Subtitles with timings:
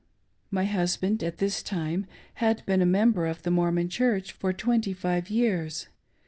[0.49, 2.07] My husband, at this time,
[2.41, 5.89] had been a member of the Mor mon Church for twenty five years.